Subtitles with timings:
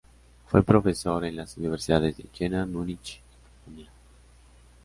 [0.47, 3.91] Fue profesor en las universidades de Jena, Múnich y Colonia.